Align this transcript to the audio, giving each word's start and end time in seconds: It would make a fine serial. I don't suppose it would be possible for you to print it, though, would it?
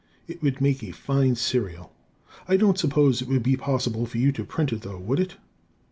It 0.27 0.41
would 0.41 0.61
make 0.61 0.81
a 0.83 0.93
fine 0.93 1.35
serial. 1.35 1.93
I 2.47 2.57
don't 2.57 2.79
suppose 2.79 3.21
it 3.21 3.27
would 3.27 3.43
be 3.43 3.55
possible 3.55 4.07
for 4.07 4.17
you 4.17 4.31
to 4.31 4.43
print 4.43 4.73
it, 4.73 4.81
though, 4.81 4.97
would 4.97 5.19
it? 5.19 5.37